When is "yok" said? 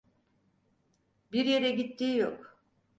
2.17-2.57